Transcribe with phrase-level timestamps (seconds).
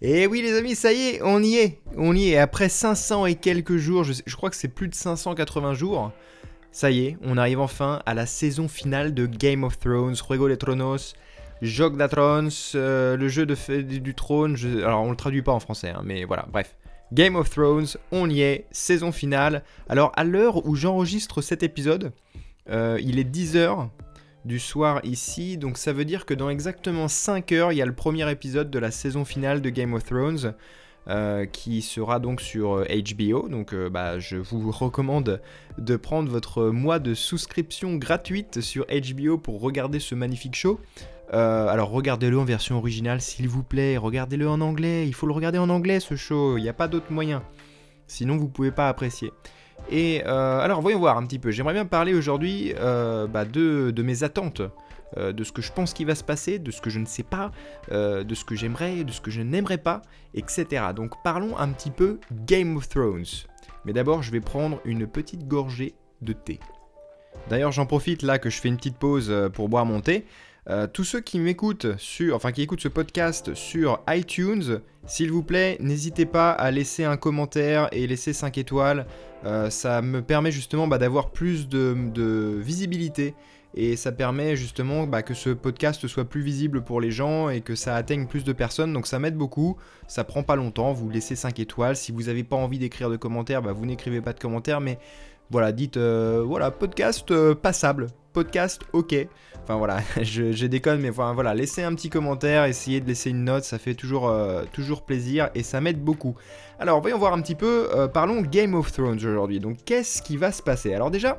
[0.00, 1.80] Et oui les amis, ça y est, on y est.
[1.96, 2.38] On y est.
[2.38, 6.12] Après 500 et quelques jours, je, crois que c'est plus de 580 jours,
[6.72, 10.48] ça y est, on arrive enfin à la saison finale de Game of Thrones, Juego
[10.48, 11.14] de Tronos,
[11.62, 14.56] Jog de Thrones, euh, le jeu de, du trône.
[14.84, 16.76] alors on le traduit pas en français, hein, mais voilà, bref.
[17.12, 19.62] Game of Thrones, on y est, saison finale.
[19.88, 22.12] Alors à l'heure où j'enregistre cet épisode,
[22.68, 23.88] euh, il est 10h
[24.44, 27.86] du soir ici, donc ça veut dire que dans exactement 5 heures, il y a
[27.86, 30.54] le premier épisode de la saison finale de Game of Thrones.
[31.10, 33.48] Euh, qui sera donc sur HBO.
[33.48, 35.40] Donc bah, je vous recommande
[35.78, 40.78] de prendre votre mois de souscription gratuite sur HBO pour regarder ce magnifique show.
[41.34, 45.32] Euh, alors regardez-le en version originale s'il vous plaît, regardez-le en anglais, il faut le
[45.32, 47.42] regarder en anglais ce show, il n'y a pas d'autre moyen.
[48.06, 49.30] Sinon vous pouvez pas apprécier.
[49.90, 53.92] Et euh, alors voyons voir un petit peu, j'aimerais bien parler aujourd'hui euh, bah, de,
[54.02, 54.62] mes attentes,
[55.16, 57.22] de ce que je pense qui va se passer, de ce que je ne sais
[57.22, 57.50] pas,
[57.90, 60.02] de ce que j'aimerais, de ce que je n'aimerais pas,
[60.34, 60.66] etc.
[60.94, 63.24] Donc parlons un petit peu Game of Thrones.
[63.84, 66.58] Mais d'abord je vais prendre une petite gorgée de thé.
[67.48, 70.26] D'ailleurs j'en profite là que je fais une petite pause pour boire mon thé.
[70.70, 75.42] Euh, tous ceux qui m'écoutent sur, enfin qui écoutent ce podcast sur iTunes, s'il vous
[75.42, 79.06] plaît, n'hésitez pas à laisser un commentaire et laisser 5 étoiles.
[79.46, 83.34] Euh, ça me permet justement bah, d'avoir plus de, visibilité
[83.74, 87.62] et ça permet justement bah, que ce podcast soit plus visible pour les gens et
[87.62, 88.92] que ça atteigne plus de personnes.
[88.92, 89.78] Donc ça m'aide beaucoup.
[90.06, 90.92] Ça prend pas longtemps.
[90.92, 91.96] Vous laissez 5 étoiles.
[91.96, 94.82] Si vous n'avez pas envie d'écrire de commentaires, bah, vous n'écrivez pas de commentaires.
[94.82, 94.98] Mais
[95.50, 99.14] voilà, dites euh, voilà podcast passable, podcast ok.
[99.62, 103.64] Enfin voilà, je, déconne, mais voilà, laissez un petit commentaire, essayez de laisser une note,
[103.64, 106.34] ça fait toujours, euh, toujours plaisir et ça m'aide beaucoup.
[106.78, 109.60] Alors voyons voir un petit peu, euh, parlons Game of Thrones aujourd'hui.
[109.60, 110.94] Donc qu'est-ce qui va se passer?
[110.94, 111.38] Alors déjà,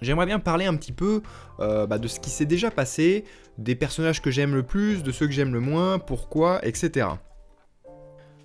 [0.00, 1.22] J'aimerais bien parler un petit peu
[1.60, 3.24] euh, bah, de ce qui s'est déjà passé,
[3.58, 7.08] des personnages que j'aime le plus, de ceux que j'aime le moins, pourquoi, etc.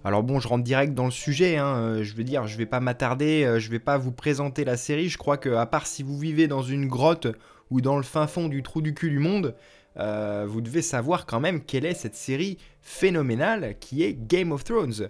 [0.03, 2.79] Alors bon, je rentre direct dans le sujet, hein, je veux dire, je vais pas
[2.81, 6.17] m'attarder, je vais pas vous présenter la série, je crois que à part si vous
[6.17, 7.27] vivez dans une grotte
[7.71, 9.55] ou dans le fin fond du trou du cul du monde,
[9.97, 14.63] euh, vous devez savoir quand même quelle est cette série phénoménale qui est Game of
[14.63, 15.09] Thrones.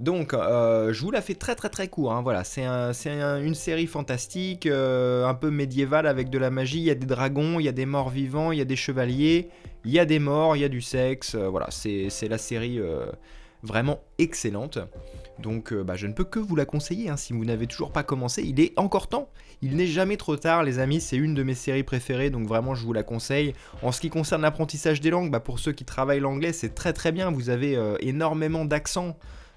[0.00, 2.12] Donc, euh, je vous la fais très très très court.
[2.12, 6.78] Hein, voilà, c'est une série fantastique, euh, un peu médiévale avec de la magie.
[6.78, 8.76] Il y a des dragons, il y a des morts vivants, il y a des
[8.76, 9.48] chevaliers,
[9.84, 11.36] il y a des morts, il y a du sexe.
[11.36, 12.80] voilà, c'est la série
[13.64, 14.78] vraiment excellente.
[15.40, 17.16] Donc euh, bah, je ne peux que vous la conseiller, hein.
[17.16, 19.28] si vous n'avez toujours pas commencé, il est encore temps.
[19.62, 22.74] Il n'est jamais trop tard les amis, c'est une de mes séries préférées, donc vraiment
[22.74, 23.54] je vous la conseille.
[23.82, 26.92] En ce qui concerne l'apprentissage des langues, bah, pour ceux qui travaillent l'anglais, c'est très
[26.92, 29.16] très bien, vous avez euh, énormément d'accents.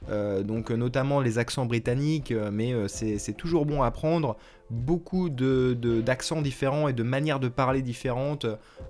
[0.09, 4.37] Euh, donc notamment les accents britanniques, mais c'est toujours bon à apprendre
[4.69, 8.45] beaucoup d'accents de, différents et de manières de parler différentes,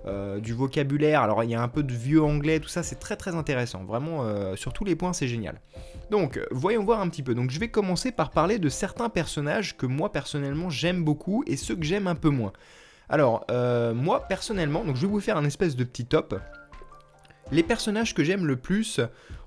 [0.06, 1.22] euh, du vocabulaire.
[1.22, 3.84] Alors il y a un peu de vieux anglais, tout ça, c'est très très intéressant.
[3.84, 5.60] Vraiment, euh, sur tous les points, c'est génial.
[6.10, 7.34] Donc, voyons voir un petit peu.
[7.34, 11.56] Donc, je vais commencer par parler de certains personnages que moi personnellement j'aime beaucoup et
[11.56, 12.52] ceux que j'aime un peu moins.
[13.08, 16.40] Alors, euh, moi personnellement, donc je vais vous faire un espèce de petit top.
[17.50, 19.00] Les personnages que j'aime le plus,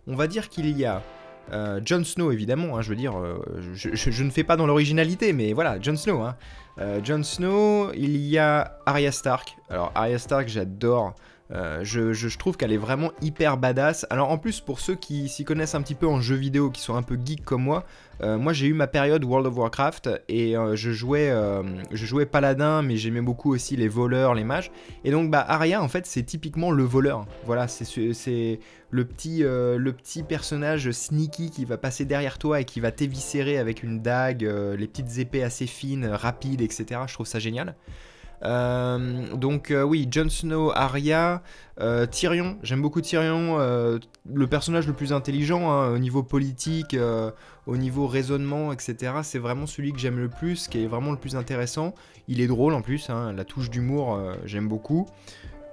[0.08, 1.04] on va dire qu'il y a
[1.52, 3.40] euh, Jon Snow, évidemment, hein, je veux dire, euh,
[3.74, 6.22] je, ne fais pas dans l'originalité, mais voilà, Jon Snow.
[6.22, 6.36] Hein.
[6.80, 9.58] Euh, Jon Snow, il y a Arya Stark.
[9.70, 11.14] Alors, Arya Stark, j'adore.
[11.52, 14.06] Je, trouve qu'elle est vraiment hyper badass.
[14.10, 16.82] Alors en plus, pour ceux qui s'y connaissent un petit peu en jeux vidéo, qui
[16.82, 17.86] sont un peu geeks comme moi,
[18.24, 22.06] euh, moi j'ai eu ma période World of Warcraft et euh, je, jouais, euh, je
[22.06, 24.72] jouais paladin mais j'aimais beaucoup aussi les voleurs, les mages.
[25.04, 27.26] Et donc bah Arya en fait c'est typiquement le voleur.
[27.46, 28.60] Voilà, c'est
[28.92, 33.58] le petit, le petit personnage sneaky qui va passer derrière toi et qui va t'éviscérer
[33.58, 37.02] avec une dague, les petites épées assez fines, rapides, etc.
[37.08, 37.76] Je trouve ça génial.
[38.44, 41.44] Euh, donc euh, oui, Jon Snow, Arya,
[41.80, 46.96] euh, Tyrion, j'aime beaucoup Tyrion, le personnage le plus intelligent hein, au niveau politique,
[47.68, 49.14] au niveau raisonnement, etc.
[49.24, 51.94] C'est vraiment celui que j'aime le plus, qui est vraiment le plus intéressant.
[52.28, 55.08] Il est drôle en plus, hein, la touche d'humour, j'aime beaucoup.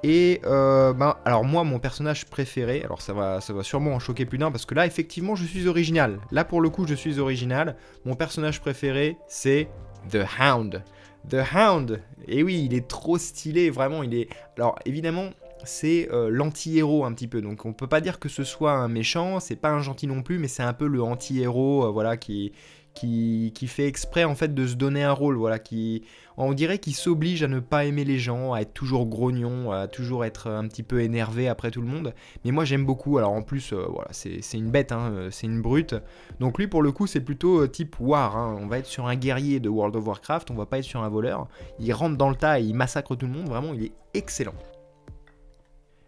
[0.05, 4.25] Et ben, alors moi, mon personnage préféré, alors ça va, ça va sûrement en choquer
[4.25, 6.21] plus d'un, parce que là, effectivement, je suis original.
[6.31, 7.77] Là, pour le coup, je suis original.
[8.05, 9.69] Mon personnage préféré, c'est
[10.11, 10.83] The Hound.
[11.29, 14.29] The Hound, et oui, il est trop stylé, vraiment, il est...
[14.57, 15.31] Alors évidemment,
[15.65, 18.89] c'est euh, l'anti-héros un petit peu, donc on peut pas dire que ce soit un
[18.89, 22.17] méchant, c'est pas un gentil non plus, mais c'est un peu le anti-héros, euh, voilà,
[22.17, 22.53] qui,
[22.95, 26.03] qui, fait exprès en fait de se donner un rôle, voilà, qui
[26.37, 29.89] on dirait qu'il s'oblige à ne pas aimer les gens, à être toujours grognon, à
[29.89, 32.15] toujours être un petit peu énervé après tout le monde.
[32.45, 35.47] Mais moi j'aime beaucoup, alors en plus, euh, voilà, c'est une bête, hein, euh, c'est
[35.47, 35.95] une brute.
[36.41, 38.57] Donc lui pour le coup c'est plutôt euh, type War, hein.
[38.61, 41.03] on va être sur un guerrier de World of Warcraft, on va pas être sur
[41.03, 41.49] un voleur.
[41.79, 44.55] Il rentre dans le tas et il massacre tout le monde, vraiment il est excellent.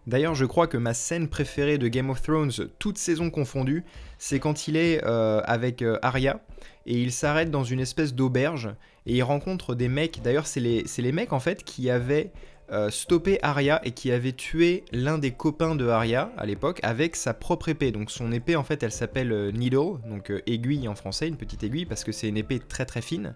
[0.07, 3.85] D'ailleurs, je crois que ma scène préférée de Game of Thrones, toute saison confondue,
[4.19, 6.41] c'est quand il est euh, avec euh, Arya
[6.87, 8.71] et il s'arrête dans une espèce d'auberge
[9.07, 10.23] et il rencontre des mecs.
[10.23, 12.33] D'ailleurs, c'est les, mecs en fait qui avaient
[12.73, 17.15] euh, stoppé Arya et qui avaient tué l'un des copains de Arya à l'époque avec
[17.15, 17.93] sa propre épée.
[17.93, 21.85] Donc son épée en fait, elle s'appelle Needle, donc aiguille en français, une petite aiguille
[21.85, 23.35] parce que c'est une épée très très fine.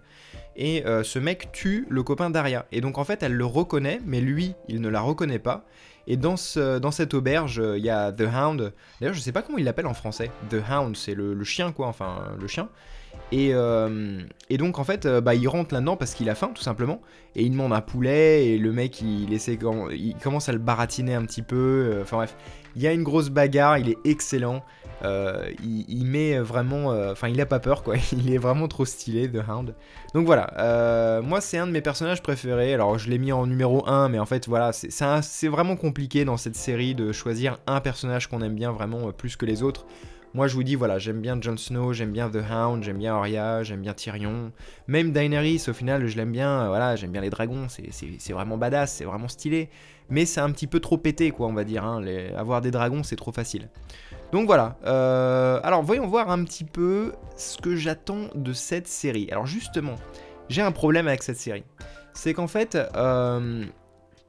[0.56, 2.66] Et ce mec tue le copain d'Arya.
[2.72, 5.66] Et donc en fait, elle le reconnaît, mais lui, il ne la reconnaît pas.
[6.06, 8.72] Et dans, ce, dans cette auberge, euh, il y a The Hound.
[9.00, 10.30] D'ailleurs, je sais pas comment il l'appelle en français.
[10.50, 12.68] The Hound, c'est le, chien, quoi, enfin, le chien.
[13.34, 16.52] Et, euh, et donc, en fait, euh, bah, il rentre là-dedans parce qu'il a faim,
[16.54, 17.00] tout simplement.
[17.34, 19.58] Et il demande un poulet, et le mec, il, essaie,
[19.92, 21.98] il commence à le baratiner un petit peu.
[22.00, 22.36] Enfin, bref,
[22.76, 24.62] il y a une grosse bagarre, il est excellent.
[25.02, 26.92] Euh, il, met vraiment.
[26.92, 27.96] Euh, enfin, il a pas peur, quoi.
[28.12, 29.74] Il est vraiment trop stylé, The Hound.
[30.14, 32.72] Donc voilà, euh, moi, c'est un de mes personnages préférés.
[32.72, 36.36] Alors, je l'ai mis en numéro 1, mais en fait, voilà, c'est vraiment compliqué dans
[36.36, 39.86] cette série de choisir un personnage qu'on aime bien vraiment plus que les autres.
[40.34, 43.14] Moi, je vous dis, voilà, j'aime bien Jon Snow, j'aime bien The Hound, j'aime bien
[43.14, 44.50] Arya, j'aime bien Tyrion.
[44.88, 46.66] Même Daenerys, au final, je l'aime bien.
[46.66, 49.68] Voilà, j'aime bien les dragons, c'est vraiment badass, c'est vraiment stylé.
[50.10, 51.84] Mais c'est un petit peu trop pété, quoi, on va dire.
[51.84, 52.04] Hein.
[52.36, 53.68] Avoir des dragons, c'est trop facile.
[54.32, 54.76] Donc voilà.
[54.86, 59.28] Euh, alors, voyons voir un petit peu ce que j'attends de cette série.
[59.30, 59.94] Alors, justement,
[60.48, 61.62] j'ai un problème avec cette série.
[62.12, 63.64] C'est qu'en fait, euh,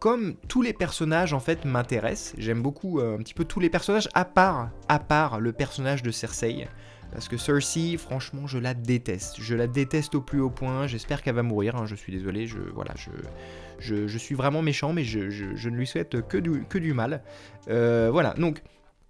[0.05, 3.71] comme tous les personnages en fait m'intéressent, j'aime beaucoup euh, un petit peu tous les
[3.71, 6.67] personnages à part, à part le personnage de Cersei.
[7.11, 9.37] Parce que Cersei, franchement, je la déteste.
[9.39, 10.85] Je la déteste au plus haut point.
[10.85, 11.75] J'espère qu'elle va mourir.
[11.75, 11.87] Hein.
[11.87, 12.45] Je suis désolé.
[12.45, 12.93] Je, voilà,
[13.79, 16.93] je, je, suis vraiment méchant, mais je, je, ne lui souhaite que du, que du
[16.93, 17.23] mal.
[17.69, 18.61] Euh, voilà, donc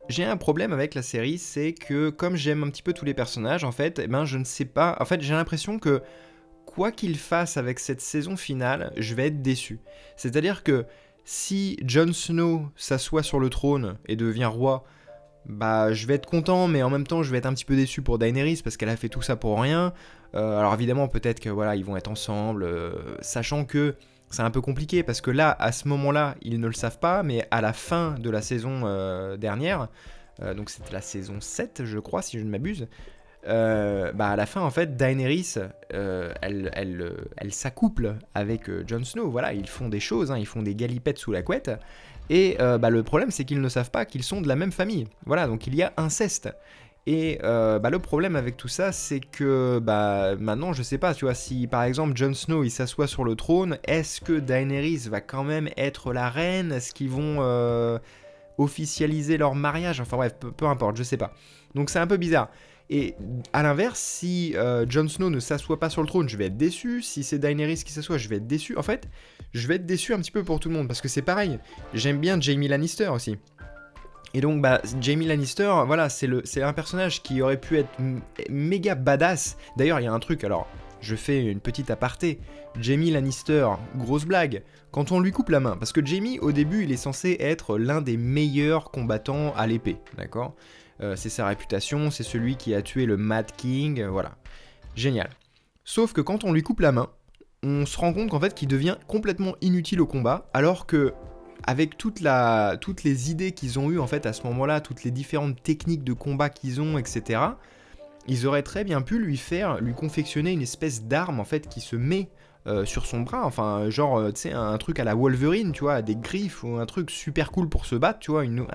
[0.07, 3.13] j'ai un problème avec la série, c'est que comme j'aime un petit peu tous les
[3.13, 4.95] personnages, en fait, eh ben, je ne sais pas.
[5.01, 6.01] En fait, j'ai l'impression que
[6.75, 9.80] quoi qu'il fasse avec cette saison finale, je vais être déçu.
[10.18, 10.86] C'est-à-dire que
[11.24, 14.83] si Jon Snow s'assoit sur le trône et devient roi,
[15.45, 17.75] bah je vais être content, mais en même temps je vais être un petit peu
[17.75, 19.94] déçu pour Daenerys parce qu'elle a fait tout ça pour rien.
[20.36, 23.95] Euh, alors évidemment peut-être que voilà ils vont être ensemble, euh, sachant que
[24.30, 27.24] c'est un peu compliqué parce que là à ce moment-là ils ne le savent pas,
[27.24, 29.88] mais à la fin de la saison euh, dernière,
[30.57, 32.88] donc c'était la saison 7 je crois si je ne m'abuse,
[33.47, 35.56] euh, bah à la fin en fait Daenerys
[35.94, 39.30] euh, elle, elle, euh, elle s'accouple avec Jon Snow.
[39.30, 41.71] Voilà ils font des choses hein, ils font des galipettes sous la couette.
[42.31, 45.06] Et bah, le problème c'est qu'ils ne savent pas qu'ils sont de la même famille.
[45.25, 46.50] Voilà donc il y a inceste.
[47.06, 51.25] Et bah, le problème avec tout ça c'est que bah maintenant je sais pas tu
[51.25, 55.21] vois si par exemple Jon Snow il s'assoit sur le trône est-ce que Daenerys va
[55.21, 56.71] quand même être la reine?
[56.71, 58.00] Est-ce qu'ils vont
[58.57, 60.01] officialiser leur mariage?
[60.01, 61.31] Enfin bref peu, peu importe je sais pas.
[61.75, 62.50] Donc c'est un peu bizarre
[62.90, 63.16] et
[63.52, 66.58] à l'inverse, si euh, Jon Snow ne s'assoit pas sur le trône, je vais être
[66.58, 67.02] déçu.
[67.02, 68.78] Si c'est Daenerys qui s'assoit, je vais être déçu.
[68.78, 69.08] En fait,
[69.54, 71.60] je vais être déçu un petit peu pour tout le monde parce que c'est pareil.
[71.94, 73.38] J'aime bien Jamie Lannister aussi.
[74.36, 77.90] Et donc, bah, Jamie Lannister, voilà, c'est un personnage qui aurait pu être
[78.50, 79.58] méga badass.
[79.78, 80.68] D'ailleurs, il y a un truc, alors,
[81.00, 82.40] je fais une petite aparté.
[82.80, 86.84] Jamie Lannister, grosse blague, quand on lui coupe la main, parce que Jamie, au début,
[86.84, 90.54] il est censé être l'un des meilleurs combattants à l'épée, d'accord?
[91.15, 94.36] C'est sa réputation, c'est celui qui a tué le Mad King, euh, voilà.
[94.95, 95.30] Génial.
[95.83, 97.09] Sauf que quand on lui coupe la main,
[97.64, 101.14] on se rend compte qu'en fait qu'il devient complètement inutile au combat, alors que
[101.68, 105.61] avec toutes les idées qu'ils ont eues en fait à ce moment-là, toutes les différentes
[105.61, 107.42] techniques de combat qu'ils ont, etc.,
[108.28, 111.81] ils auraient très bien pu lui faire, lui confectionner une espèce d'arme en fait qui
[111.81, 112.30] se met
[112.68, 115.81] euh, sur son bras, enfin genre euh, tu sais un truc à la Wolverine, tu
[115.81, 118.66] vois, des griffes ou un truc super cool pour se battre, tu vois, une,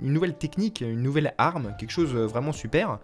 [0.00, 3.00] nouvelle technique, une nouvelle arme, quelque chose euh, vraiment super.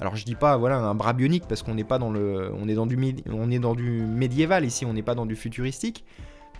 [0.00, 2.68] Alors je dis pas voilà un bras bionique parce qu'on n'est pas dans le, on
[2.68, 6.04] est dans du, on est dans du médiéval ici, on n'est pas dans du futuristique.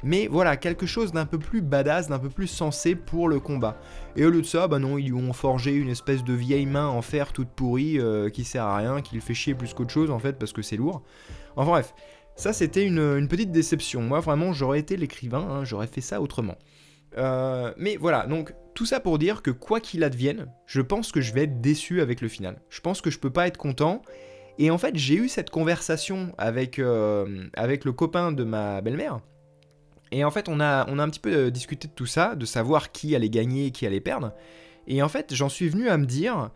[0.04, 3.80] Mais voilà, quelque chose d'un peu plus badass, d'un peu plus sensé pour le combat.
[4.14, 6.66] Et au lieu de ça, bah non, ils lui ont forgé une espèce de vieille
[6.66, 7.98] main en fer toute pourrie
[8.32, 10.62] qui sert à rien, qui le fait chier plus qu'autre chose en fait parce que
[10.62, 11.02] c'est lourd.
[11.56, 11.94] Enfin bref,
[12.42, 14.02] ça, c'était une, petite déception.
[14.02, 16.56] Moi, vraiment, j'aurais été l'écrivain, hein, j'aurais fait ça autrement.
[17.16, 21.20] Euh, mais voilà, donc tout ça pour dire que quoi qu'il advienne, je pense que
[21.20, 22.60] je vais être déçu avec le final.
[22.68, 24.02] Je pense que je peux pas être content.
[24.58, 29.20] Et en fait, j'ai eu cette conversation avec, euh, le copain de ma belle-mère.
[30.10, 32.34] Et en fait, on a, on a un petit peu euh, discuté de tout ça,
[32.34, 34.32] de savoir qui allait gagner et qui allait perdre.
[34.88, 36.50] Et en fait, j'en suis venu à me dire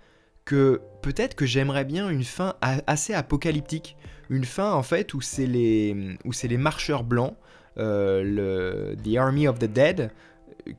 [0.45, 3.97] que peut-être que j'aimerais bien une fin assez apocalyptique.
[4.31, 7.37] Une fin en fait où c'est les, où les marcheurs blancs,
[7.79, 10.11] euh, le The Army of the Dead,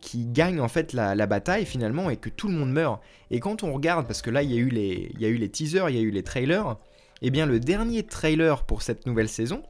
[0.02, 3.02] qui gagnent en fait la, bataille finalement et que tout le monde meurt.
[3.32, 5.30] Et quand on regarde, parce que là il y a eu les, il y a
[5.30, 6.78] eu les teasers, il y a eu les trailers,
[7.22, 9.64] et eh bien le dernier trailer pour cette nouvelle saison,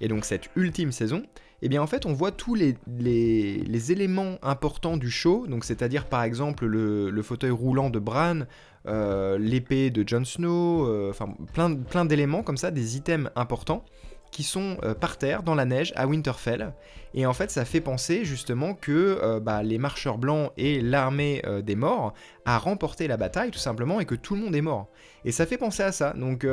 [0.00, 1.22] et donc cette ultime saison,
[1.62, 6.06] eh bien en fait on voit tous les, les, éléments importants du show, donc c'est-à-dire
[6.06, 8.40] par exemple le, fauteuil roulant de Bran,
[8.86, 13.84] l'épée de Jon Snow, euh, enfin plein, plein d'éléments comme ça, des items importants
[14.30, 16.74] qui sont euh, par terre dans la neige à Winterfell.
[17.14, 21.76] Et en fait, ça fait penser justement que bah, les marcheurs blancs et l'armée des
[21.76, 22.12] morts
[22.44, 24.88] a remporté la bataille tout simplement et que tout le monde est mort.
[25.24, 26.12] Et ça fait penser à ça.
[26.14, 26.44] Donc,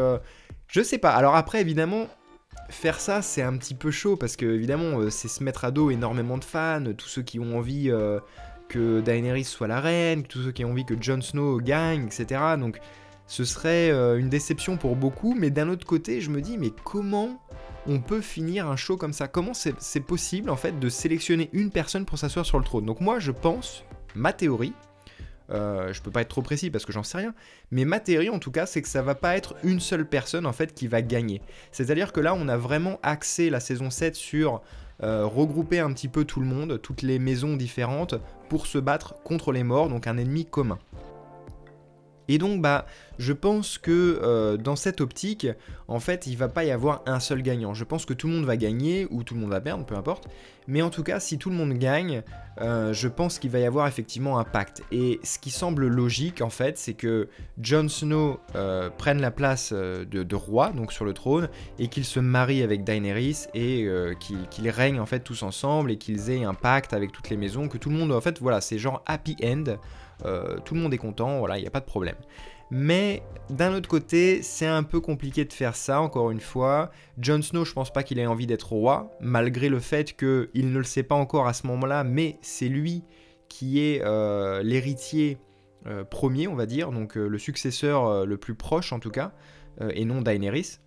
[0.68, 1.14] je sais pas.
[1.14, 2.08] Alors après, évidemment,
[2.70, 5.72] faire ça, c'est un petit peu chaud parce que évidemment, euh, c'est se mettre à
[5.72, 8.20] dos énormément de fans, tous ceux qui ont envie euh,
[8.72, 12.40] que Daenerys soit la reine, tous ceux qui ont envie que Jon Snow gagne, etc.
[12.58, 12.80] Donc,
[13.28, 15.36] ce serait euh, une déception pour beaucoup.
[15.38, 17.38] Mais d'un autre côté, je me dis, mais comment
[17.86, 19.28] on peut finir un show comme ça?
[19.28, 22.86] Comment c'est possible en fait de sélectionner une personne pour s'asseoir sur le trône?
[22.86, 23.84] Donc moi, je pense,
[24.16, 24.74] ma théorie,
[25.50, 27.34] euh, je peux pas être trop précis parce que j'en sais rien.
[27.72, 30.46] Mais ma théorie en tout cas, c'est que ça va pas être une seule personne
[30.46, 31.42] en fait qui va gagner.
[31.74, 34.62] C'est-à-dire que là, on a vraiment axé la saison 7 sur
[35.04, 38.16] euh, regrouper un petit peu tout le monde, toutes les maisons différentes,
[38.50, 40.80] pour se battre contre les morts, donc un ennemi commun.
[42.28, 42.86] Et donc, bah,
[43.22, 45.48] je pense que euh, dans cette optique,
[45.88, 47.76] en fait, il va pas y avoir un seul gagnant.
[47.76, 49.96] Je pense que tout le monde va gagner ou tout le monde va perdre, peu
[49.96, 50.28] importe.
[50.68, 52.24] Mais en tout cas, si tout le monde gagne,
[52.62, 54.82] euh, je pense qu'il va y avoir effectivement un pacte.
[54.92, 57.30] Et ce qui semble logique, en fait, c'est que
[57.62, 61.48] Jon Snow euh, prenne la place de, roi, donc sur le trône,
[61.78, 63.88] et qu'il se marie avec Daenerys et
[64.20, 67.68] qu'ils règnent en fait tous ensemble et qu'ils aient un pacte avec toutes les maisons,
[67.68, 69.76] que tout le monde, en fait, voilà, c'est genre happy end.
[70.66, 72.16] Tout le monde est content, voilà, il n'y a pas de problème.
[72.72, 76.92] Mais d'un autre côté, c'est un peu compliqué de faire ça, encore une fois.
[77.20, 80.78] Jon Snow, je pense pas qu'il ait envie d'être roi, malgré le fait qu'il ne
[80.78, 83.04] le sait pas encore à ce moment-là, mais c'est lui
[83.50, 85.38] qui est euh, l'héritier
[85.86, 89.34] euh, premier, on va dire, donc le successeur le plus proche en tout cas,
[89.94, 90.78] et non Daenerys.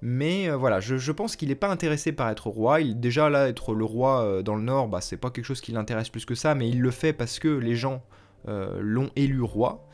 [0.00, 2.80] Mais voilà, je, pense qu'il n'est pas intéressé par être roi.
[2.80, 5.72] Il, déjà là, être le roi dans le Nord, bah, c'est pas quelque chose qui
[5.72, 8.02] l'intéresse plus que ça, mais il le fait parce que les gens
[8.46, 9.86] euh, l'ont élu roi.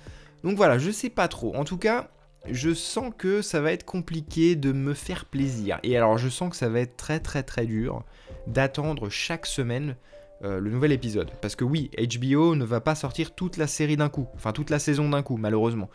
[0.44, 1.56] Donc voilà, je sais pas trop.
[1.56, 2.10] En tout cas,
[2.50, 5.80] je sens que ça va être compliqué de me faire plaisir.
[5.82, 8.04] Et alors, je sens que ça va être très très très dur
[8.46, 9.96] d'attendre chaque semaine
[10.44, 11.30] euh, le nouvel épisode.
[11.40, 14.68] Parce que oui, HBO ne va pas sortir toute la série d'un coup, enfin toute
[14.68, 15.88] la saison d'un coup, malheureusement.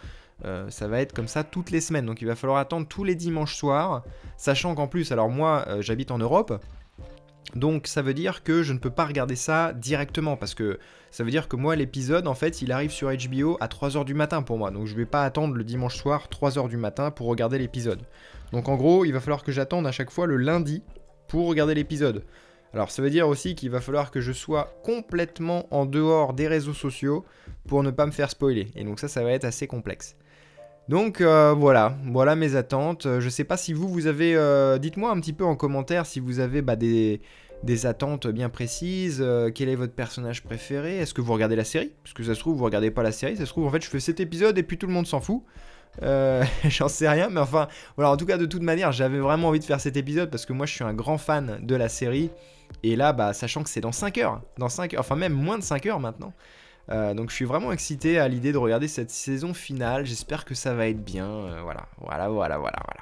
[0.45, 3.03] Euh, ça va être comme ça toutes les semaines, donc il va falloir attendre tous
[3.03, 4.03] les dimanches soirs,
[4.37, 6.63] sachant qu'en plus, alors moi j'habite en Europe,
[7.55, 10.79] donc ça veut dire que je ne peux pas regarder ça directement parce que
[11.10, 14.13] ça veut dire que moi l'épisode en fait il arrive sur HBO à 3h du
[14.13, 14.69] matin pour moi.
[14.69, 18.03] Donc je vais pas attendre le dimanche soir 3h du matin pour regarder l'épisode.
[18.51, 20.84] Donc en gros il va falloir que j'attende à chaque fois le lundi
[21.27, 22.24] pour regarder l'épisode.
[22.72, 26.48] Alors ça veut dire aussi qu'il va falloir que je sois complètement en dehors des
[26.48, 27.25] réseaux sociaux
[27.67, 28.67] pour ne pas me faire spoiler.
[28.75, 30.15] Et donc ça ça va être assez complexe.
[30.89, 33.05] Donc euh, voilà, voilà mes attentes.
[33.05, 34.36] Euh, je sais pas si vous, vous avez...
[34.36, 37.22] Euh, dites-moi un petit peu en commentaire si vous avez bah, des,
[37.86, 39.24] attentes bien précises.
[39.53, 40.98] quel est votre personnage préféré?
[40.98, 41.91] Est-ce que vous regardez la série?
[42.03, 43.38] Parce que ça se trouve, vous regardez pas la série.
[43.38, 45.22] Ça se trouve, en fait, je fais cet épisode et puis tout le monde s'en
[45.22, 45.43] fout.
[46.01, 49.60] J'en sais rien, mais enfin, voilà, en tout cas, de toute manière, j'avais vraiment envie
[49.60, 52.31] de faire cet épisode parce que moi, je suis un grand fan de la série.
[52.81, 55.60] Et là, bah, sachant que c'est dans 5 heures, dans 5 heures, enfin même moins
[55.60, 56.34] de 5 heures maintenant,
[56.91, 60.05] euh, donc je suis vraiment excité à l'idée de regarder cette saison finale.
[60.05, 61.27] J'espère que ça va être bien.
[61.27, 63.01] Euh, voilà, voilà, voilà, voilà, voilà.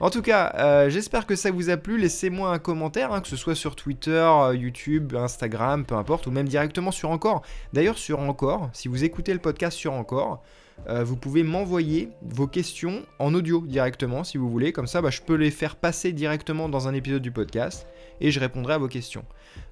[0.00, 1.98] En tout cas, euh, j'espère que ça vous a plu.
[1.98, 6.48] Laissez-moi un commentaire, hein, que ce soit sur Twitter, YouTube, Instagram, peu importe, ou même
[6.48, 7.42] directement sur Encore.
[7.74, 10.42] D'ailleurs, sur Encore, si vous écoutez le podcast sur Encore,
[10.88, 14.72] vous pouvez m'envoyer vos questions en audio directement si vous voulez.
[14.72, 17.86] Comme ça, bah, je peux les faire passer directement dans un épisode du podcast
[18.20, 19.24] et je répondrai à vos questions.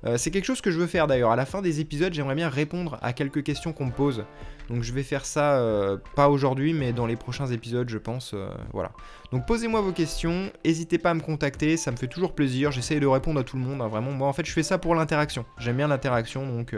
[0.05, 1.31] Euh, c'est quelque chose que je veux faire d'ailleurs.
[1.31, 4.25] À la fin des épisodes, j'aimerais bien répondre à quelques questions qu'on me pose.
[4.69, 8.33] Donc je vais faire ça, euh, pas aujourd'hui, mais dans les prochains épisodes, je pense.
[8.35, 8.93] Euh, voilà.
[9.33, 12.71] Donc posez-moi vos questions, n'hésitez pas à me contacter, ça me fait toujours plaisir.
[12.71, 14.11] J'essaye de répondre à tout le monde, hein, vraiment.
[14.13, 15.45] Moi, en fait, je fais ça pour l'interaction.
[15.59, 16.75] J'aime bien l'interaction, donc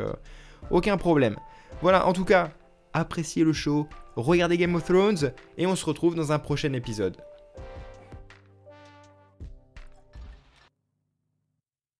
[0.70, 1.36] aucun problème.
[1.82, 2.50] Voilà, en tout cas,
[2.92, 7.16] appréciez le show, regardez Game of Thrones, et on se retrouve dans un prochain épisode.